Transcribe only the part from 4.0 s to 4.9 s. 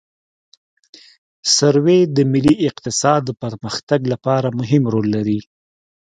لپاره مهم